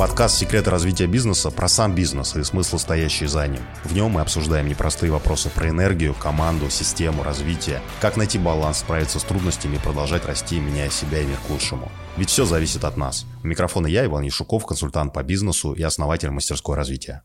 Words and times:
Подкаст 0.00 0.38
«Секреты 0.38 0.70
развития 0.70 1.06
бизнеса» 1.06 1.50
про 1.50 1.68
сам 1.68 1.94
бизнес 1.94 2.34
и 2.34 2.42
смысл, 2.42 2.78
стоящий 2.78 3.26
за 3.26 3.46
ним. 3.46 3.60
В 3.84 3.92
нем 3.92 4.12
мы 4.12 4.22
обсуждаем 4.22 4.66
непростые 4.66 5.12
вопросы 5.12 5.50
про 5.50 5.68
энергию, 5.68 6.14
команду, 6.14 6.70
систему, 6.70 7.22
развитие, 7.22 7.82
как 8.00 8.16
найти 8.16 8.38
баланс, 8.38 8.78
справиться 8.78 9.18
с 9.18 9.24
трудностями 9.24 9.76
и 9.76 9.78
продолжать 9.78 10.24
расти, 10.24 10.58
меняя 10.58 10.88
себя 10.88 11.20
и 11.20 11.26
мир 11.26 11.36
к 11.46 11.50
лучшему. 11.50 11.92
Ведь 12.16 12.30
все 12.30 12.46
зависит 12.46 12.84
от 12.84 12.96
нас. 12.96 13.26
У 13.44 13.46
микрофона 13.46 13.88
я, 13.88 14.06
Иван 14.06 14.22
Яшуков, 14.22 14.64
консультант 14.64 15.12
по 15.12 15.22
бизнесу 15.22 15.74
и 15.74 15.82
основатель 15.82 16.30
мастерской 16.30 16.76
развития. 16.76 17.20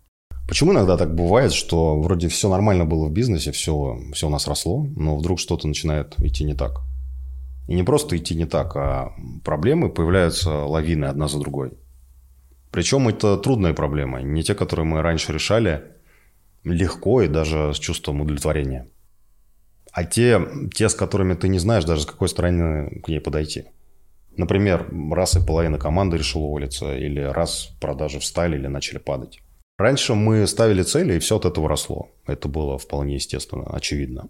Почему 0.46 0.74
иногда 0.74 0.98
так 0.98 1.16
бывает, 1.16 1.54
что 1.54 1.98
вроде 2.02 2.28
все 2.28 2.50
нормально 2.50 2.84
было 2.84 3.08
в 3.08 3.12
бизнесе, 3.14 3.54
все, 3.54 3.98
все 4.12 4.28
у 4.28 4.30
нас 4.30 4.50
росло, 4.50 4.86
но 4.98 5.16
вдруг 5.16 5.40
что-то 5.40 5.66
начинает 5.70 6.20
идти 6.20 6.44
не 6.44 6.56
так? 6.56 6.82
И 7.70 7.74
не 7.74 7.84
просто 7.84 8.18
идти 8.18 8.36
не 8.36 8.46
так, 8.46 8.76
а 8.76 9.14
проблемы 9.46 9.90
появляются 9.90 10.66
лавины 10.66 11.06
одна 11.06 11.30
за 11.30 11.40
другой. 11.40 11.72
Причем 12.76 13.08
это 13.08 13.38
трудные 13.38 13.74
проблемы, 13.74 14.22
не 14.22 14.44
те, 14.44 14.54
которые 14.54 14.86
мы 14.86 15.02
раньше 15.02 15.32
решали 15.32 15.82
легко 16.66 17.22
и 17.22 17.30
даже 17.30 17.74
с 17.74 17.80
чувством 17.80 18.20
удовлетворения. 18.20 18.90
А 19.94 20.04
те, 20.04 20.42
те, 20.74 20.90
с 20.90 20.94
которыми 20.94 21.36
ты 21.36 21.48
не 21.48 21.58
знаешь 21.58 21.86
даже 21.86 22.02
с 22.02 22.06
какой 22.06 22.28
стороны 22.28 23.00
к 23.00 23.08
ней 23.08 23.22
подойти. 23.22 23.64
Например, 24.36 24.90
раз 25.10 25.38
и 25.38 25.46
половина 25.46 25.80
команды 25.80 26.18
решила 26.18 26.44
уволиться, 26.44 26.98
или 26.98 27.22
раз 27.22 27.70
продажи 27.80 28.20
встали 28.20 28.58
или 28.58 28.68
начали 28.68 28.98
падать. 28.98 29.40
Раньше 29.78 30.14
мы 30.14 30.46
ставили 30.46 30.84
цели, 30.84 31.14
и 31.14 31.20
все 31.20 31.38
от 31.38 31.46
этого 31.46 31.70
росло. 31.70 32.10
Это 32.28 32.50
было 32.50 32.78
вполне 32.78 33.14
естественно, 33.14 33.68
очевидно. 33.74 34.28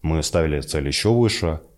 Мы 0.00 0.22
ставили 0.22 0.60
цели 0.60 0.86
еще 0.86 1.08
выше– 1.08 1.60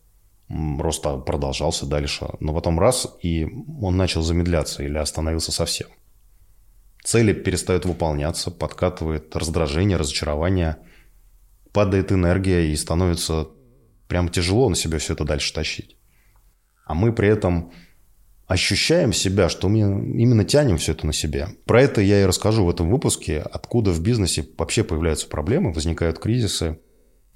рост 0.48 1.02
продолжался 1.02 1.86
дальше. 1.86 2.28
Но 2.40 2.54
потом 2.54 2.78
раз, 2.78 3.16
и 3.22 3.46
он 3.80 3.96
начал 3.96 4.22
замедляться 4.22 4.82
или 4.82 4.98
остановился 4.98 5.52
совсем. 5.52 5.88
Цели 7.04 7.32
перестают 7.32 7.84
выполняться, 7.84 8.50
подкатывает 8.50 9.34
раздражение, 9.36 9.96
разочарование, 9.96 10.78
падает 11.72 12.10
энергия 12.10 12.66
и 12.66 12.76
становится 12.76 13.48
прям 14.08 14.28
тяжело 14.28 14.68
на 14.68 14.76
себя 14.76 14.98
все 14.98 15.12
это 15.12 15.24
дальше 15.24 15.52
тащить. 15.52 15.96
А 16.84 16.94
мы 16.94 17.12
при 17.12 17.28
этом 17.28 17.72
ощущаем 18.46 19.12
себя, 19.12 19.48
что 19.48 19.68
мы 19.68 19.78
именно 19.78 20.44
тянем 20.44 20.78
все 20.78 20.92
это 20.92 21.06
на 21.06 21.12
себе. 21.12 21.48
Про 21.64 21.82
это 21.82 22.00
я 22.00 22.22
и 22.22 22.26
расскажу 22.26 22.64
в 22.64 22.70
этом 22.70 22.90
выпуске, 22.90 23.40
откуда 23.40 23.90
в 23.90 24.00
бизнесе 24.00 24.46
вообще 24.56 24.84
появляются 24.84 25.28
проблемы, 25.28 25.72
возникают 25.72 26.18
кризисы, 26.18 26.78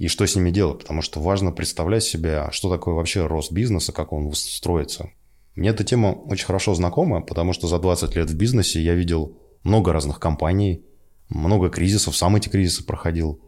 и 0.00 0.08
что 0.08 0.26
с 0.26 0.34
ними 0.34 0.50
делать, 0.50 0.78
потому 0.78 1.02
что 1.02 1.20
важно 1.20 1.52
представлять 1.52 2.04
себе, 2.04 2.38
а 2.38 2.52
что 2.52 2.70
такое 2.70 2.94
вообще 2.94 3.26
рост 3.26 3.52
бизнеса, 3.52 3.92
как 3.92 4.14
он 4.14 4.32
строится. 4.32 5.10
Мне 5.54 5.68
эта 5.68 5.84
тема 5.84 6.12
очень 6.24 6.46
хорошо 6.46 6.74
знакома, 6.74 7.20
потому 7.20 7.52
что 7.52 7.68
за 7.68 7.78
20 7.78 8.16
лет 8.16 8.30
в 8.30 8.34
бизнесе 8.34 8.80
я 8.80 8.94
видел 8.94 9.36
много 9.62 9.92
разных 9.92 10.18
компаний, 10.18 10.86
много 11.28 11.68
кризисов, 11.68 12.16
сам 12.16 12.36
эти 12.36 12.48
кризисы 12.48 12.82
проходил. 12.82 13.42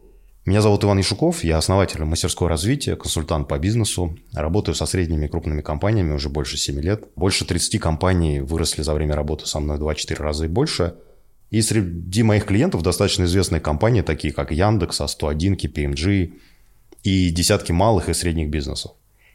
Меня 0.45 0.61
зовут 0.61 0.83
Иван 0.83 1.01
Ишуков, 1.01 1.43
я 1.43 1.57
основатель 1.57 2.03
мастерской 2.03 2.47
развития, 2.47 2.95
консультант 2.97 3.47
по 3.47 3.57
бизнесу. 3.57 4.15
Работаю 4.31 4.75
со 4.75 4.85
средними 4.85 5.25
и 5.25 5.29
крупными 5.29 5.61
компаниями 5.61 6.13
уже 6.13 6.29
больше 6.29 6.57
7 6.57 6.79
лет. 6.81 7.05
Больше 7.15 7.45
30 7.45 7.81
компаний 7.81 8.41
выросли 8.41 8.83
за 8.83 8.93
время 8.93 9.15
работы 9.15 9.47
со 9.47 9.59
мной 9.59 9.79
2-4 9.79 10.15
раза 10.17 10.45
и 10.45 10.49
больше. 10.49 10.97
И 11.53 11.61
среди 11.61 12.23
моих 12.23 12.45
клиентов 12.45 12.81
достаточно 12.81 13.25
известные 13.25 13.61
компании, 13.61 14.01
такие 14.01 14.33
как 14.33 14.51
Яндекс, 14.51 15.01
А101, 15.01 15.55
KPMG 15.55 16.33
и 17.03 17.29
десятки 17.29 17.71
малых 17.71 18.09
и 18.09 18.13
средних 18.15 18.49
бизнесов. 18.49 18.93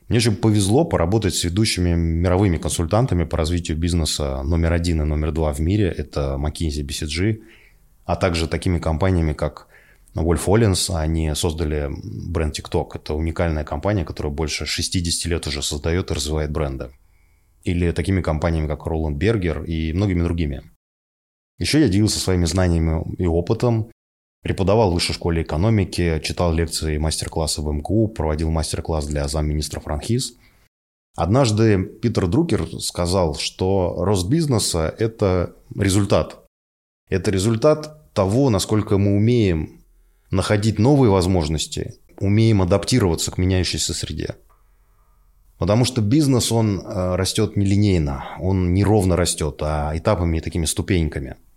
Мне 0.09 0.19
же 0.19 0.33
повезло 0.33 0.85
поработать 0.85 1.37
с 1.37 1.45
ведущими 1.45 1.95
мировыми 1.95 2.57
консультантами 2.57 3.23
по 3.23 3.37
развитию 3.37 3.79
бизнеса 3.79 4.43
номер 4.43 4.73
один 4.73 5.01
и 5.01 5.05
номер 5.05 5.31
два 5.31 5.53
в 5.53 5.61
мире. 5.61 5.95
Это 5.97 6.37
McKinsey, 6.41 6.85
BCG, 6.85 7.41
а 8.05 8.17
также 8.17 8.49
такими 8.49 8.81
компаниями, 8.81 9.33
как 9.33 9.69
Wolf 10.17 10.45
Hollins. 10.45 10.93
Они 10.97 11.33
создали 11.37 11.89
бренд 12.33 12.59
TikTok. 12.59 12.97
Это 12.97 13.15
уникальная 13.15 13.63
компания, 13.63 14.05
которая 14.05 14.33
больше 14.33 14.67
60 14.67 15.31
лет 15.31 15.47
уже 15.47 15.63
создает 15.63 16.11
и 16.11 16.15
развивает 16.15 16.51
бренды. 16.51 16.91
Или 17.63 17.93
такими 17.93 18.23
компаниями, 18.23 18.67
как 18.67 18.89
Roland 18.89 19.19
Berger 19.19 19.65
и 19.65 19.93
многими 19.93 20.25
другими. 20.25 20.65
Еще 21.59 21.81
я 21.81 21.89
делился 21.89 22.21
своими 22.21 22.45
знаниями 22.45 23.05
и 23.19 23.27
опытом, 23.27 23.91
преподавал 24.43 24.91
в 24.91 24.95
высшей 24.95 25.15
школе 25.15 25.43
экономики, 25.43 26.21
читал 26.23 26.53
лекции 26.53 26.95
и 26.95 26.99
мастер-классы 26.99 27.63
в 27.63 27.73
МГУ, 27.73 28.09
проводил 28.09 28.51
мастер-класс 28.51 29.07
для 29.07 29.27
замминистра 29.27 29.81
Франхиз. 29.81 30.35
Однажды 31.17 31.83
Питер 31.83 32.29
Друкер 32.29 32.69
сказал, 32.81 33.35
что 33.35 33.97
рост 33.99 34.29
бизнеса– 34.29 34.95
это 34.99 35.57
результат. 35.77 36.45
Это 37.11 37.33
результат 37.33 38.13
того, 38.13 38.51
насколько 38.51 38.99
мы 38.99 39.17
умеем 39.17 39.83
находить 40.31 40.79
новые 40.79 41.11
возможности, 41.11 41.95
умеем 42.21 42.63
адаптироваться 42.63 43.33
к 43.33 43.39
меняющейся 43.39 43.95
среде. 43.95 44.37
Потому 45.59 45.85
что 45.85 46.03
бизнес, 46.03 46.53
он 46.53 46.81
э, 46.81 47.17
растет 47.17 47.57
нелинейно, 47.57 48.27
он 48.39 48.73
неровно 48.75 49.17
растет, 49.17 49.57
а 49.61 49.91
этапами, 49.97 50.39
такими 50.39 50.67
ступеньками– 50.67 51.35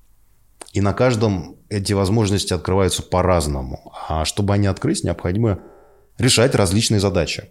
и 0.74 0.80
на 0.80 0.94
каждом 0.94 1.58
эти 1.70 1.94
возможности 1.94 2.54
открываются 2.54 3.04
по-разному. 3.04 3.94
А 4.08 4.26
чтобы 4.26 4.54
они 4.54 4.68
открыть, 4.68 5.04
необходимо 5.04 5.60
решать 6.18 6.56
различные 6.56 7.00
задачи. 7.00 7.50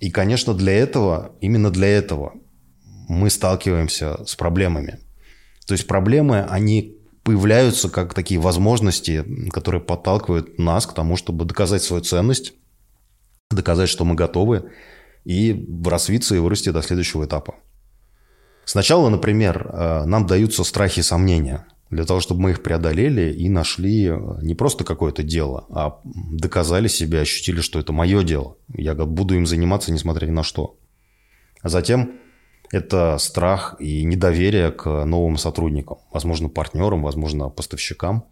И, 0.00 0.10
конечно, 0.10 0.54
для 0.54 0.72
этого, 0.72 1.32
именно 1.40 1.70
для 1.70 1.88
этого 1.88 2.34
мы 3.08 3.30
сталкиваемся 3.30 4.24
с 4.24 4.36
проблемами. 4.36 4.98
То 5.66 5.74
есть 5.74 5.86
проблемы, 5.86 6.42
они 6.42 6.96
появляются 7.24 7.90
как 7.90 8.14
такие 8.14 8.40
возможности, 8.40 9.24
которые 9.50 9.80
подталкивают 9.80 10.58
нас 10.58 10.86
к 10.86 10.94
тому, 10.94 11.16
чтобы 11.16 11.44
доказать 11.44 11.82
свою 11.82 12.02
ценность, 12.02 12.54
доказать, 13.50 13.88
что 13.88 14.04
мы 14.04 14.14
готовы, 14.14 14.70
и 15.24 15.66
развиться 15.84 16.36
и 16.36 16.38
вырасти 16.38 16.70
до 16.70 16.82
следующего 16.82 17.24
этапа. 17.24 17.56
Сначала, 18.64 19.08
например, 19.08 19.70
э, 19.72 20.04
нам 20.04 20.26
даются 20.26 20.64
страхи 20.64 21.00
и 21.00 21.02
сомнения– 21.02 21.66
для 21.90 22.04
того, 22.04 22.20
чтобы 22.20 22.42
мы 22.42 22.50
их 22.50 22.62
преодолели 22.62 23.32
и 23.32 23.48
нашли 23.48 24.08
э, 24.08 24.18
не 24.42 24.54
просто 24.54 24.84
какое-то 24.84 25.22
дело, 25.22 25.66
а 25.70 26.00
доказали 26.04 26.88
себе, 26.88 27.20
ощутили, 27.20 27.60
что 27.60 27.78
это 27.78 27.92
мое 27.92 28.22
дело. 28.22 28.56
Я 28.74 28.94
буду 28.94 29.36
им 29.36 29.46
заниматься, 29.46 29.92
несмотря 29.92 30.26
ни 30.26 30.32
на 30.32 30.42
что. 30.42 30.76
А 31.62 31.68
затем 31.68 32.18
это 32.72 33.16
страх 33.18 33.76
и 33.78 34.04
недоверие 34.04 34.72
к 34.72 35.04
новым 35.04 35.36
сотрудникам, 35.36 35.98
возможно, 36.12 36.48
партнерам, 36.48 37.02
возможно, 37.02 37.48
поставщикам. 37.48 38.24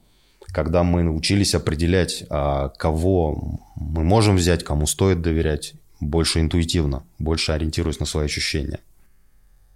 Когда 0.48 0.82
мы 0.82 1.02
научились 1.02 1.54
определять, 1.54 2.24
а, 2.28 2.68
кого 2.70 3.60
мы 3.76 4.02
можем 4.04 4.36
взять, 4.36 4.62
кому 4.64 4.86
стоит 4.86 5.22
доверять, 5.22 5.74
больше 6.00 6.40
интуитивно, 6.40 7.04
больше 7.18 7.52
ориентируясь 7.52 8.00
на 8.00 8.06
свои 8.06 8.26
ощущения. 8.26 8.80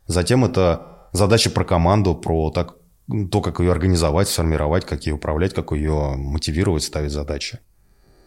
Затем 0.06 0.44
это 0.44 1.08
задача 1.12 1.50
про 1.50 1.64
команду, 1.64 2.14
про 2.14 2.50
так, 2.50 2.76
то, 3.30 3.40
как 3.40 3.60
ее 3.60 3.72
организовать, 3.72 4.28
сформировать, 4.28 4.84
как 4.84 5.06
ее 5.06 5.14
управлять, 5.14 5.54
как 5.54 5.72
ее 5.72 6.14
мотивировать, 6.16 6.82
ставить 6.82 7.12
задачи. 7.12 7.58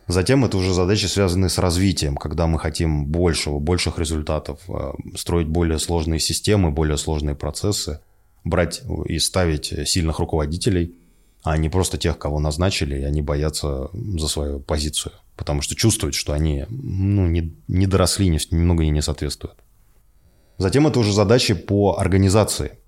Затем 0.08 0.44
это 0.44 0.58
уже 0.58 0.74
задачи, 0.74 1.06
связанные 1.06 1.50
с 1.50 1.58
развитием, 1.58 2.18
когда 2.18 2.48
мы 2.48 2.60
хотим 2.60 3.06
большего, 3.06 3.60
больших 3.60 4.00
результатов, 4.00 4.60
э, 4.68 4.92
строить 5.16 5.48
более 5.48 5.80
сложные 5.80 6.20
системы, 6.20 6.72
более 6.72 6.98
сложные 6.98 7.36
процессы, 7.36 8.02
брать 8.44 8.82
и 9.06 9.20
ставить 9.20 9.88
сильных 9.88 10.20
руководителей, 10.20 10.96
а 11.44 11.58
не 11.58 11.70
просто 11.70 11.98
тех, 11.98 12.18
кого 12.18 12.40
назначили, 12.40 13.00
и 13.00 13.04
они 13.04 13.22
боятся 13.22 13.90
за 13.94 14.28
свою 14.28 14.60
позицию, 14.60 15.14
потому 15.38 15.62
что 15.62 15.76
чувствуют, 15.76 16.16
что 16.16 16.34
они 16.34 16.66
ну, 16.70 17.28
не, 17.28 17.56
не 17.68 17.88
доросли, 17.88 18.30
немного 18.30 18.84
не 18.84 19.02
соответствуют. 19.02 19.58
Затем 20.58 20.88
это 20.88 21.00
уже 21.00 21.14
задачи 21.14 21.54
по 21.54 21.98
организации, 21.98 22.80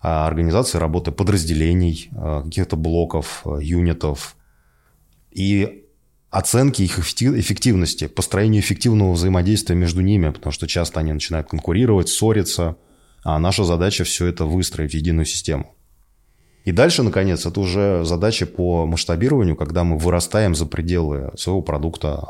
организации 0.00 0.78
работы 0.78 1.12
подразделений, 1.12 2.10
а, 2.16 2.42
каких-то 2.42 2.76
блоков, 2.76 3.42
а, 3.44 3.58
юнитов 3.58 4.36
и 5.30 5.84
оценки 6.30 6.82
их 6.82 6.98
эффективности, 6.98 8.06
построению 8.06 8.62
эффективного 8.62 9.12
взаимодействия 9.12 9.74
между 9.76 10.00
ними, 10.00 10.30
потому 10.30 10.52
что 10.52 10.66
часто 10.66 11.00
они 11.00 11.12
начинают 11.12 11.48
конкурировать, 11.48 12.08
ссориться, 12.08 12.76
а 13.24 13.38
наша 13.38 13.64
задача 13.64 14.04
все 14.04 14.26
это 14.26 14.44
выстроить 14.44 14.92
в 14.92 14.94
единую 14.94 15.26
систему. 15.26 15.74
И 16.64 16.72
дальше, 16.72 17.02
наконец, 17.02 17.46
это 17.46 17.58
уже 17.60 18.04
задача 18.04 18.46
по 18.46 18.86
масштабированию, 18.86 19.56
когда 19.56 19.82
мы 19.82 19.98
вырастаем 19.98 20.54
за 20.54 20.66
пределы 20.66 21.32
своего 21.36 21.62
продукта, 21.62 22.22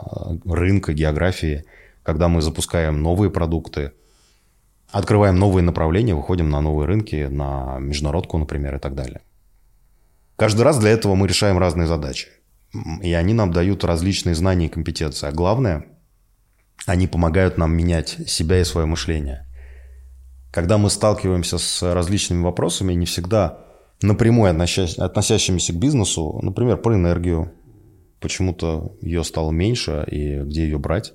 рынка, 0.44 0.92
географии, 0.92 1.64
когда 2.02 2.28
мы 2.28 2.40
запускаем 2.40 3.02
новые 3.02 3.30
продукты, 3.30 3.92
открываем 4.92 5.36
новые 5.36 5.62
направления, 5.62 6.14
выходим 6.14 6.50
на 6.50 6.60
новые 6.60 6.86
рынки, 6.86 7.28
на 7.30 7.78
международку, 7.78 8.38
например, 8.38 8.76
и 8.76 8.78
так 8.78 8.94
далее. 8.94 9.20
Каждый 10.36 10.62
раз 10.62 10.78
для 10.78 10.90
этого 10.90 11.14
мы 11.14 11.28
решаем 11.28 11.58
разные 11.58 11.86
задачи. 11.86 12.28
И 13.02 13.12
они 13.12 13.34
нам 13.34 13.52
дают 13.52 13.84
различные 13.84 14.34
знания 14.34 14.66
и 14.66 14.70
компетенции. 14.70 15.26
А 15.26 15.32
главное, 15.32 15.86
они 16.86 17.06
помогают 17.06 17.58
нам 17.58 17.76
менять 17.76 18.16
себя 18.26 18.60
и 18.60 18.64
свое 18.64 18.86
мышление. 18.86 19.46
Когда 20.52 20.78
мы 20.78 20.88
сталкиваемся 20.90 21.58
с 21.58 21.82
различными 21.94 22.42
вопросами, 22.42 22.94
не 22.94 23.06
всегда 23.06 23.64
напрямую 24.02 24.50
относящимися 24.50 25.72
к 25.72 25.78
бизнесу, 25.78 26.40
например, 26.42 26.78
про 26.78 26.94
энергию, 26.94 27.52
почему-то 28.20 28.96
ее 29.00 29.24
стало 29.24 29.50
меньше 29.50 30.06
и 30.10 30.38
где 30.40 30.62
ее 30.62 30.78
брать, 30.78 31.12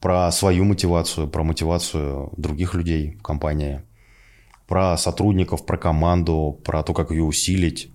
про 0.00 0.30
свою 0.32 0.64
мотивацию, 0.64 1.28
про 1.28 1.44
мотивацию 1.44 2.32
других 2.36 2.74
людей 2.74 3.16
в 3.18 3.22
компании, 3.22 3.82
про 4.66 4.96
сотрудников, 4.96 5.66
про 5.66 5.76
команду, 5.76 6.58
про 6.64 6.82
то, 6.82 6.94
как 6.94 7.10
ее 7.10 7.22
усилить, 7.22 7.90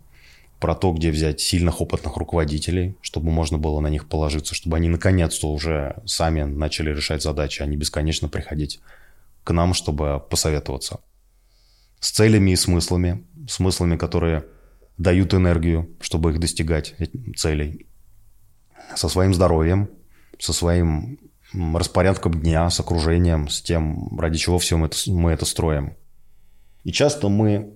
про 0.60 0.76
то, 0.76 0.94
где 0.94 1.12
взять 1.12 1.42
сильных 1.42 1.82
опытных 1.82 2.16
руководителей, 2.18 2.96
чтобы 3.02 3.32
можно 3.32 3.58
было 3.58 3.80
на 3.80 3.88
них 3.88 4.08
положиться, 4.08 4.56
чтобы 4.56 4.78
они 4.78 4.88
наконец-то 4.88 5.52
уже 5.52 6.02
сами 6.06 6.44
начали 6.44 6.92
решать 6.92 7.24
задачи, 7.24 7.62
а 7.62 7.66
не 7.66 7.76
бесконечно 7.76 8.30
приходить 8.30 8.80
к 9.44 9.52
нам, 9.52 9.74
чтобы 9.74 10.22
посоветоваться. 10.30 11.00
С 12.00 12.12
целями 12.12 12.52
и 12.52 12.56
смыслами, 12.56 13.26
смыслами, 13.48 13.98
которые 13.98 14.46
дают 14.98 15.34
энергию, 15.34 15.90
чтобы 16.02 16.32
их 16.32 16.40
достигать, 16.40 16.96
целей. 17.36 17.88
Со 18.96 19.10
своим 19.10 19.34
здоровьем, 19.34 19.90
со 20.40 20.54
своим 20.54 21.20
распорядком 21.76 22.34
дня, 22.40 22.70
с 22.70 22.80
окружением, 22.80 23.48
с 23.48 23.62
тем, 23.62 24.18
ради 24.20 24.38
чего 24.38 24.60
все 24.60 24.78
мы 24.78 24.88
это, 24.88 24.98
мы 25.08 25.32
это 25.32 25.46
строим. 25.46 25.96
И 26.84 26.92
часто 26.92 27.30
мы, 27.30 27.74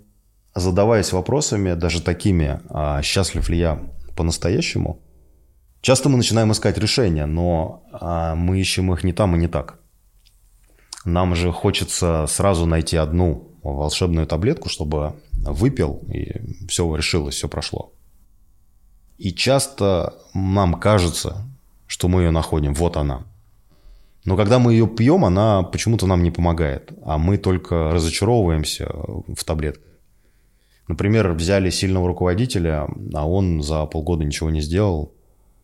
задаваясь 0.56 1.12
вопросами, 1.12 1.74
даже 1.74 2.02
такими, 2.02 2.60
а 2.70 3.02
счастлив 3.02 3.50
ли 3.50 3.58
я 3.58 3.82
по-настоящему, 4.16 5.02
часто 5.82 6.10
мы 6.10 6.18
начинаем 6.18 6.52
искать 6.52 6.78
решения, 6.78 7.26
но 7.26 7.84
а, 7.92 8.36
мы 8.36 8.60
ищем 8.60 8.94
их 8.94 9.04
не 9.04 9.14
там 9.14 9.36
и 9.36 9.40
не 9.40 9.48
так. 9.48 9.80
Нам 11.06 11.36
же 11.36 11.52
хочется 11.52 12.26
сразу 12.28 12.66
найти 12.66 12.98
одну 12.98 13.50
волшебную 13.64 14.28
таблетку, 14.28 14.70
чтобы 14.70 15.16
выпил, 15.34 16.02
и 16.08 16.68
все 16.68 16.96
решилось, 16.96 17.36
все 17.36 17.48
прошло. 17.48 17.94
И 19.18 19.34
часто 19.34 20.14
нам 20.34 20.80
кажется, 20.80 21.46
что 21.88 22.08
мы 22.08 22.22
ее 22.22 22.32
находим, 22.32 22.74
вот 22.74 22.96
она. 22.98 23.26
Но 24.30 24.38
когда 24.38 24.60
мы 24.60 24.74
ее 24.74 24.86
пьем, 24.86 25.26
она 25.26 25.64
почему-то 25.64 26.06
нам 26.06 26.22
не 26.22 26.30
помогает, 26.30 26.92
а 27.04 27.18
мы 27.18 27.40
только 27.40 27.90
разочаровываемся 27.90 28.88
в 28.88 29.44
таблетках. 29.44 29.92
Например, 30.88 31.32
взяли 31.32 31.72
сильного 31.72 32.08
руководителя, 32.08 32.88
а 33.16 33.28
он 33.28 33.64
за 33.64 33.88
полгода 33.88 34.24
ничего 34.24 34.52
не 34.52 34.62
сделал, 34.62 35.16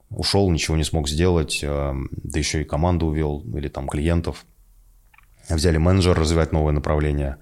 ушел, 0.09 0.49
ничего 0.49 0.75
не 0.77 0.83
смог 0.83 1.07
сделать, 1.07 1.59
э, 1.61 1.93
да 2.09 2.39
еще 2.39 2.63
и 2.63 2.63
команду 2.63 3.05
увел 3.05 3.43
или 3.55 3.67
там 3.67 3.87
клиентов. 3.87 4.47
Взяли 5.47 5.77
менеджера 5.77 6.19
развивать 6.19 6.51
новое 6.51 6.73
направление, 6.73 7.37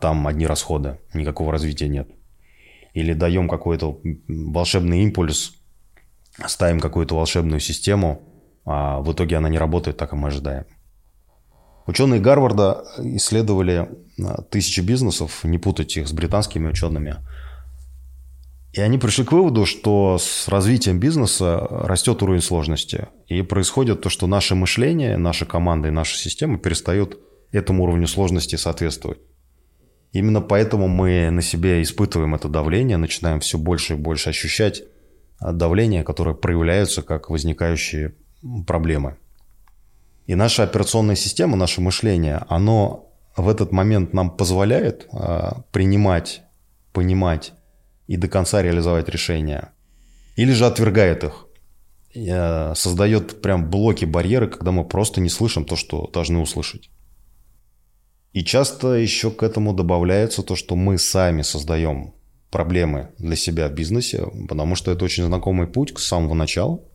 там 0.00 0.26
одни 0.26 0.46
расходы, 0.46 0.98
никакого 1.12 1.52
развития 1.52 1.88
нет. 1.88 2.08
Или 2.94 3.12
даем 3.12 3.50
какой-то 3.50 4.00
волшебный 4.28 5.02
импульс, 5.02 5.56
ставим 6.46 6.80
какую-то 6.80 7.16
волшебную 7.16 7.60
систему– 7.60 8.22
а 8.64 9.00
в 9.00 9.12
итоге 9.12 9.36
она 9.36 9.48
не 9.48 9.58
работает 9.58 9.96
так, 9.96 10.10
как 10.10 10.18
мы 10.18 10.28
ожидаем. 10.28 10.64
Ученые 11.86 12.20
Гарварда 12.20 12.84
исследовали 12.98 13.88
а, 14.22 14.42
тысячи 14.42 14.80
бизнесов, 14.80 15.42
не 15.42 15.58
путать 15.58 15.96
их 15.96 16.06
с 16.06 16.12
британскими 16.12 16.68
учеными. 16.68 17.16
И 18.72 18.80
они 18.80 18.98
пришли 18.98 19.24
к 19.24 19.32
выводу, 19.32 19.66
что 19.66 20.16
с 20.18 20.48
развитием 20.48 20.98
бизнеса 20.98 21.58
растет 21.70 22.22
уровень 22.22 22.40
сложности. 22.40 23.08
И 23.26 23.42
происходит 23.42 24.00
то, 24.00 24.08
что 24.08 24.26
наше 24.26 24.54
мышление, 24.54 25.18
наша 25.18 25.44
команда 25.44 25.88
и 25.88 25.90
наша 25.90 26.16
система 26.16 26.58
перестают 26.58 27.18
этому 27.50 27.82
уровню 27.82 28.06
сложности 28.06 28.56
соответствовать. 28.56 29.18
Именно 30.12 30.40
поэтому 30.40 30.88
мы 30.88 31.30
на 31.30 31.42
себе 31.42 31.82
испытываем 31.82 32.34
это 32.34 32.48
давление, 32.48 32.96
начинаем 32.96 33.40
все 33.40 33.58
больше 33.58 33.94
и 33.94 33.96
больше 33.96 34.30
ощущать 34.30 34.82
давление, 35.40 36.04
которое 36.04 36.34
проявляется 36.34 37.02
как 37.02 37.28
возникающие 37.28 38.14
проблемы. 38.66 39.16
И 40.26 40.34
наша 40.34 40.62
операционная 40.62 41.16
система, 41.16 41.56
наше 41.56 41.80
мышление, 41.80 42.44
оно 42.48 43.12
в 43.36 43.48
этот 43.48 43.72
момент 43.72 44.12
нам 44.12 44.30
позволяет 44.30 45.08
э, 45.12 45.52
принимать, 45.72 46.42
понимать 46.92 47.52
и 48.06 48.16
до 48.16 48.28
конца 48.28 48.62
реализовать 48.62 49.08
решения. 49.08 49.72
Или 50.36 50.52
же 50.52 50.66
отвергает 50.66 51.24
их. 51.24 51.46
Э, 52.14 52.74
создает 52.74 53.42
прям 53.42 53.68
блоки, 53.70 54.04
барьеры, 54.04 54.48
когда 54.48 54.70
мы 54.70 54.84
просто 54.84 55.20
не 55.20 55.28
слышим 55.28 55.64
то, 55.64 55.76
что 55.76 56.08
должны 56.08 56.38
услышать. 56.38 56.90
И 58.32 58.44
часто 58.44 58.94
еще 58.94 59.30
к 59.30 59.42
этому 59.42 59.74
добавляется 59.74 60.42
то, 60.42 60.56
что 60.56 60.76
мы 60.76 60.98
сами 60.98 61.42
создаем 61.42 62.14
проблемы 62.50 63.10
для 63.18 63.36
себя 63.36 63.68
в 63.68 63.72
бизнесе, 63.72 64.26
потому 64.48 64.74
что 64.74 64.90
это 64.90 65.04
очень 65.04 65.24
знакомый 65.24 65.66
путь 65.66 65.98
с 65.98 66.04
самого 66.04 66.34
начала– 66.34 66.80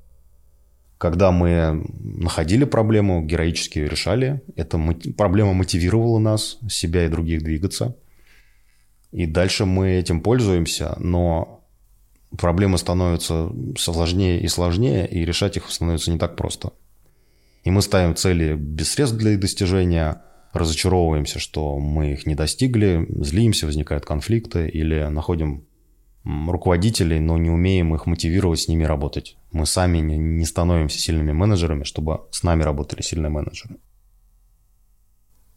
когда 0.98 1.32
мы 1.32 1.86
находили 2.00 2.66
проблему, 2.66 3.24
героически 3.24 3.80
ее 3.80 3.90
решали, 3.90 4.42
эта 4.56 4.80
проблема 5.16 5.54
мотивировала 5.54 6.18
нас, 6.18 6.58
себя 6.70 7.06
и 7.06 7.10
других 7.10 7.44
двигаться. 7.44 7.96
И 9.12 9.26
дальше 9.26 9.66
мы 9.66 9.92
этим 9.92 10.22
пользуемся, 10.22 10.96
но 11.00 11.64
проблемы 12.38 12.78
становятся 12.78 13.50
сложнее 13.78 14.42
и 14.42 14.48
сложнее, 14.48 15.08
и 15.08 15.24
решать 15.24 15.58
их 15.58 15.70
становится 15.70 16.12
не 16.12 16.18
так 16.18 16.36
просто. 16.36 16.74
И 17.64 17.70
мы 17.70 17.82
ставим 17.82 18.16
цели 18.16 18.56
без 18.56 18.92
средств 18.92 19.18
для 19.18 19.32
их 19.32 19.40
достижения, 19.40 20.22
разочаровываемся, 20.54 21.40
что 21.40 21.78
мы 21.78 22.14
их 22.14 22.26
не 22.26 22.34
достигли, 22.34 23.06
злимся, 23.10 23.66
возникают 23.66 24.06
конфликты 24.06 24.68
или 24.68 25.08
находим 25.10 25.67
руководителей, 26.48 27.20
но 27.20 27.38
не 27.38 27.50
умеем 27.50 27.96
их 27.96 28.06
мотивировать 28.06 28.60
с 28.60 28.68
ними 28.68 28.84
работать. 28.84 29.38
Мы 29.52 29.66
сами 29.66 30.00
не 30.00 30.46
становимся 30.46 31.00
сильными 31.00 31.32
менеджерами, 31.32 31.84
чтобы 31.84 32.22
с 32.32 32.44
нами 32.44 32.64
работали 32.64 33.02
сильные 33.02 33.30
менеджеры. 33.30 33.78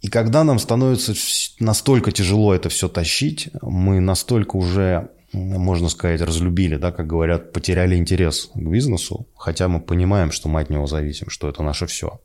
И 0.01 0.09
когда 0.09 0.45
нам 0.45 0.59
становится 0.59 1.13
настолько 1.59 2.13
тяжело 2.13 2.55
это 2.55 2.69
все 2.69 2.89
тащить, 2.89 3.51
мы 3.61 4.01
настолько 4.01 4.57
уже, 4.57 5.11
можно 5.33 5.89
сказать, 5.89 6.23
разлюбили, 6.23 6.77
да, 6.77 6.91
как 6.91 7.07
говорят, 7.07 7.53
потеряли 7.53 7.97
интерес 7.97 8.51
к 8.55 8.59
бизнесу, 8.59 9.27
хотя 9.37 9.69
мы 9.69 9.81
понимаем, 9.81 10.31
что 10.31 10.49
мы 10.49 10.61
от 10.61 10.71
него 10.71 10.87
зависим, 10.87 11.29
что 11.29 11.49
это 11.49 11.63
наше 11.63 11.87
все, 11.87 12.21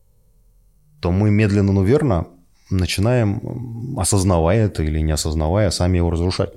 то 1.02 1.12
мы 1.12 1.32
медленно, 1.32 1.74
но 1.74 1.84
верно 1.84 2.28
начинаем, 2.70 3.98
осознавая 4.00 4.66
это 4.66 4.84
или 4.84 5.00
не 5.00 5.12
осознавая, 5.12 5.70
сами 5.70 5.98
его 5.98 6.10
разрушать. 6.12 6.54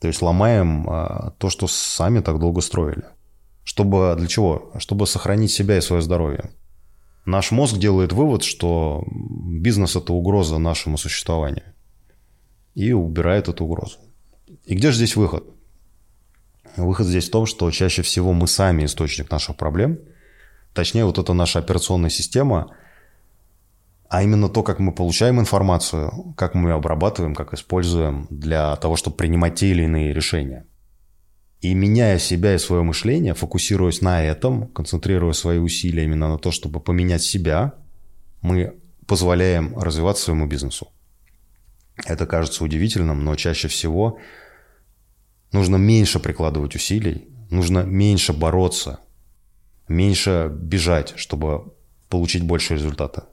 То 0.00 0.08
есть 0.08 0.22
ломаем 0.22 0.88
а, 0.88 1.32
то, 1.38 1.50
что 1.50 1.66
сами 1.66 2.20
так 2.20 2.38
долго 2.38 2.60
строили. 2.60 3.04
Чтобы 3.64 4.14
для 4.18 4.26
чего? 4.26 4.72
Чтобы 4.78 5.06
сохранить 5.06 5.50
себя 5.50 5.76
и 5.76 5.82
свое 5.82 6.02
здоровье. 6.02 6.50
Наш 7.26 7.50
мозг 7.50 7.76
делает 7.76 8.12
вывод, 8.12 8.42
что 8.42 9.04
бизнес– 9.06 9.96
это 9.96 10.12
угроза 10.12 10.58
нашему 10.58 10.96
существованию. 10.96 11.64
И 12.74 12.92
убирает 12.92 13.48
эту 13.48 13.66
угрозу. 13.66 13.98
И 14.64 14.74
где 14.74 14.90
же 14.90 14.96
здесь 14.96 15.16
выход? 15.16 15.44
Выход 16.76 17.06
здесь 17.06 17.28
в 17.28 17.32
том, 17.32 17.44
что 17.46 17.70
чаще 17.70 18.02
всего 18.02 18.32
мы 18.32 18.46
сами 18.46 18.86
источник 18.86 19.30
наших 19.30 19.56
проблем. 19.56 19.98
Точнее, 20.72 21.04
вот 21.04 21.18
эта 21.18 21.34
наша 21.34 21.58
операционная 21.58 22.10
система– 22.10 22.74
а 24.10 24.24
именно 24.24 24.48
то, 24.48 24.64
как 24.64 24.80
мы 24.80 24.92
получаем 24.92 25.38
информацию, 25.38 26.34
как 26.36 26.54
мы 26.54 26.70
ее 26.70 26.74
обрабатываем, 26.74 27.32
как 27.32 27.54
используем 27.54 28.26
для 28.28 28.74
того, 28.76 28.96
чтобы 28.96 29.16
принимать 29.16 29.54
те 29.54 29.68
или 29.68 29.84
иные 29.84 30.12
решения. 30.12 30.66
И 31.60 31.74
меняя 31.74 32.18
себя 32.18 32.56
и 32.56 32.58
свое 32.58 32.82
мышление, 32.82 33.34
фокусируясь 33.34 34.00
на 34.00 34.24
этом, 34.24 34.66
концентрируя 34.72 35.32
свои 35.32 35.58
усилия 35.58 36.04
именно 36.04 36.28
на 36.28 36.38
то, 36.38 36.50
чтобы 36.50 36.80
поменять 36.80 37.22
себя, 37.22 37.74
мы 38.42 38.74
позволяем 39.06 39.78
развиваться 39.78 40.24
своему 40.24 40.48
бизнесу. 40.48 40.88
Это 42.04 42.26
кажется 42.26 42.64
удивительным, 42.64 43.24
но 43.24 43.36
чаще 43.36 43.68
всего 43.68 44.18
нужно 45.52 45.76
меньше 45.76 46.18
прикладывать 46.18 46.74
усилий, 46.74 47.28
нужно 47.48 47.84
меньше 47.84 48.32
бороться, 48.32 48.98
меньше 49.86 50.50
бежать, 50.52 51.12
чтобы 51.14 51.74
получить 52.08 52.42
больше 52.42 52.74
результата. 52.74 53.29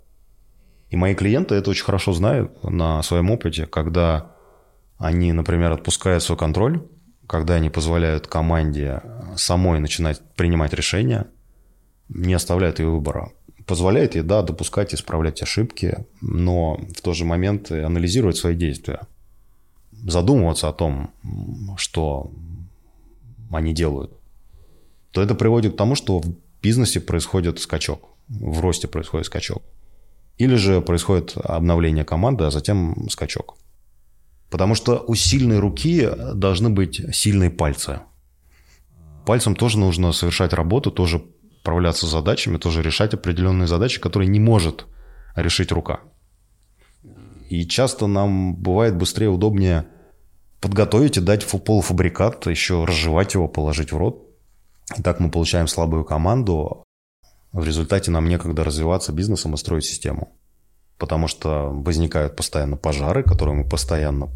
И 0.89 0.95
мои 0.95 1.15
клиенты 1.15 1.55
это 1.55 1.69
очень 1.69 1.83
хорошо 1.83 2.13
знают 2.13 2.63
на 2.63 3.03
своем 3.03 3.29
опыте, 3.29 3.65
когда 3.65 4.31
они, 4.97 5.33
например, 5.33 5.71
отпускают 5.71 6.23
свой 6.23 6.37
контроль, 6.37 6.87
когда 7.27 7.55
они 7.55 7.69
позволяют 7.69 8.27
команде 8.27 9.01
самой 9.35 9.79
начинать 9.79 10.21
принимать 10.35 10.73
решения, 10.73 11.27
не 12.09 12.33
оставляют 12.33 12.79
ее 12.79 12.89
выбора. 12.89 13.31
Позволяет 13.65 14.15
ей, 14.15 14.21
да, 14.21 14.43
допускать, 14.43 14.93
исправлять 14.95 15.41
ошибки, 15.41 16.05
но 16.21 16.79
в 16.95 17.01
тот 17.01 17.17
же 17.17 17.25
момент 17.25 17.69
анализировать 17.69 18.37
свои 18.37 18.55
действия. 18.55 19.01
Задумываться 19.91 20.69
о 20.69 20.73
том, 20.73 21.11
что 21.75 22.31
они 23.51 23.73
делают. 23.73 24.13
То 25.11 25.21
это 25.21 25.35
приводит 25.35 25.73
к 25.73 25.77
тому, 25.77 25.95
что 25.95 26.19
в 26.19 26.27
бизнесе 26.61 27.01
происходит 27.01 27.59
скачок, 27.59 28.07
в 28.29 28.61
росте 28.61 28.87
происходит 28.87 29.25
скачок. 29.25 29.63
Или 30.37 30.55
же 30.55 30.81
происходит 30.81 31.35
обновление 31.37 32.05
команды, 32.05 32.45
а 32.45 32.51
затем 32.51 33.09
скачок. 33.09 33.57
Потому 34.49 34.75
что 34.75 35.03
у 35.07 35.15
сильной 35.15 35.59
руки 35.59 36.09
должны 36.33 36.69
быть 36.69 37.01
сильные 37.13 37.49
пальцы. 37.49 38.01
Пальцем 39.25 39.55
тоже 39.55 39.77
нужно 39.77 40.13
совершать 40.13 40.53
работу, 40.53 40.91
тоже 40.91 41.21
справляться 41.59 42.07
с 42.07 42.11
задачами, 42.11 42.57
тоже 42.57 42.81
решать 42.81 43.13
определенные 43.13 43.67
задачи, 43.67 43.99
которые 43.99 44.29
не 44.29 44.39
может 44.39 44.85
решить 45.35 45.71
рука. 45.73 45.99
И 47.49 47.65
часто 47.67 48.07
нам 48.07 48.55
бывает 48.55 48.95
быстрее, 48.95 49.27
удобнее 49.27 49.85
подготовить 50.61 51.17
и 51.17 51.21
дать 51.21 51.45
полуфабрикат, 51.45 52.47
еще 52.47 52.85
разжевать 52.85 53.33
его, 53.33 53.49
положить 53.49 53.91
в 53.91 53.97
рот. 53.97 54.23
И 54.97 55.01
так 55.01 55.19
мы 55.19 55.29
получаем 55.29 55.67
слабую 55.67 56.05
команду. 56.05 56.85
В 57.51 57.63
результате 57.63 58.11
нам 58.11 58.27
некогда 58.27 58.63
развиваться 58.63 59.11
бизнесом 59.11 59.53
и 59.53 59.57
строить 59.57 59.85
систему. 59.85 60.29
Потому 60.97 61.27
что 61.27 61.69
возникают 61.69 62.35
постоянно 62.35 62.77
пожары, 62.77 63.23
которые 63.23 63.55
мы 63.55 63.63
постоянно 63.63 64.29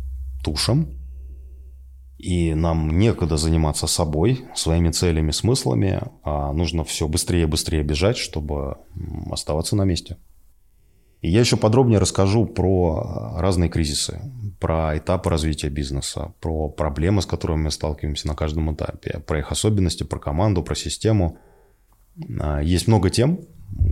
тушим. 0.43 0.89
И 2.17 2.53
нам 2.53 2.99
некогда 2.99 3.37
заниматься 3.37 3.87
собой, 3.87 4.45
своими 4.55 4.91
целями, 4.91 5.31
смыслами, 5.31 6.01
а 6.23 6.53
нужно 6.53 6.83
все 6.83 7.07
быстрее 7.07 7.43
и 7.43 7.47
быстрее 7.47 7.81
бежать, 7.81 8.17
чтобы 8.17 8.77
оставаться 9.31 9.75
на 9.75 9.85
месте. 9.85 10.17
И 11.21 11.29
я 11.29 11.39
еще 11.39 11.55
подробнее 11.55 11.99
расскажу 11.99 12.45
про 12.45 13.35
разные 13.37 13.69
кризисы, 13.69 14.21
про 14.59 14.97
этапы 14.97 15.29
развития 15.29 15.69
бизнеса, 15.69 16.33
про 16.41 16.67
проблемы, 16.67 17.21
с 17.21 17.27
которыми 17.27 17.63
мы 17.63 17.71
сталкиваемся 17.71 18.27
на 18.27 18.35
каждом 18.35 18.73
этапе, 18.73 19.19
про 19.19 19.39
их 19.39 19.51
особенности, 19.51 20.03
про 20.03 20.19
команду, 20.19 20.63
про 20.63 20.75
систему. 20.75 21.37
А, 22.39 22.59
есть 22.61 22.87
много 22.87 23.09
тем, 23.09 23.41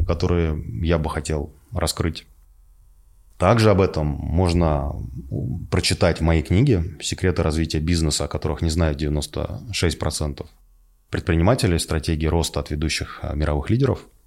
которые 0.08 0.62
я 0.86 0.98
бы 0.98 1.10
хотел 1.10 1.54
раскрыть. 1.72 2.26
Также 3.38 3.72
об 3.72 3.80
этом 3.80 4.08
можно 4.08 4.94
прочитать 5.72 6.20
в 6.20 6.24
моей 6.24 6.42
книге 6.42 6.98
«Секреты 7.02 7.42
развития 7.42 7.80
бизнеса», 7.80 8.26
о 8.26 8.28
которых 8.28 8.62
не 8.62 8.70
знают 8.70 9.02
96% 9.02 10.46
предпринимателей, 11.10 11.80
стратегии 11.80 12.28
роста 12.28 12.60
от 12.60 12.70
ведущих 12.70 13.20
а, 13.22 13.34
мировых 13.36 13.70
лидеров– 13.70 14.06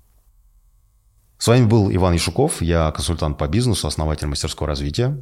с 1.43 1.49
вами 1.49 1.67
был 1.67 1.93
Иван 1.93 2.13
Яшуков, 2.13 2.63
я 2.63 2.93
консультант 2.93 3.37
по 3.37 3.49
бизнесу, 3.49 3.89
основатель 3.89 4.29
мастерского 4.29 4.69
развития. 4.69 5.21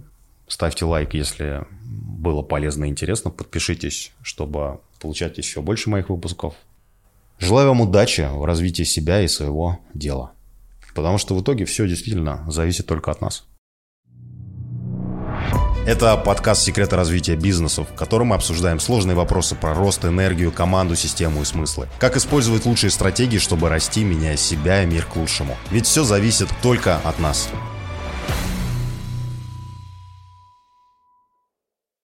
Ставьте 0.49 0.85
лайк, 0.85 1.15
если 1.15 1.65
было 1.83 2.43
полезно 2.43 2.85
и 2.85 2.89
интересно. 2.89 3.31
Подпишитесь, 3.31 4.13
чтобы 4.21 4.81
получать 5.01 5.39
еще 5.39 5.63
больше 5.63 5.89
моих 5.89 6.11
выпусков. 6.11 6.57
Желаю 7.41 7.69
вам 7.69 7.81
удачи 7.81 8.29
в 8.31 8.45
развитии 8.45 8.83
себя 8.83 9.23
и 9.23 9.29
своего 9.29 9.81
дела. 9.95 10.33
Потому 10.95 11.17
что 11.17 11.35
в 11.35 11.41
итоге 11.41 11.65
все 11.65 11.89
действительно 11.89 12.45
зависит 12.51 12.87
только 12.87 13.11
от 13.11 13.23
нас. 13.23 13.47
Это 15.87 16.19
подкаст 16.19 16.63
«Секреты 16.63 16.97
развития 16.97 17.37
бизнеса», 17.37 17.85
в 17.85 17.95
котором 17.95 18.29
мы 18.29 18.37
обсуждаем 18.37 18.79
сложные 18.79 19.17
вопросы 19.17 19.57
про 19.57 19.73
рост, 19.73 20.05
энергию, 20.05 20.53
команду, 20.53 20.95
систему 20.95 21.41
и 21.41 21.47
смыслы. 21.47 21.89
Как 21.99 22.19
использовать 22.19 22.67
лучшие 22.67 22.91
стратегии, 22.91 23.39
чтобы 23.39 23.71
расти, 23.71 24.05
меняя 24.05 24.37
себя 24.37 24.83
и 24.83 24.87
мир 24.87 25.07
к 25.07 25.17
лучшему. 25.17 25.57
Ведь 25.71 25.87
все 25.87 26.05
зависит 26.05 26.49
только 26.63 26.99
от 26.99 27.19
нас. 27.19 27.49